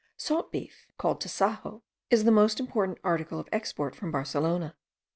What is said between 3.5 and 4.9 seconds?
export from Barcelona.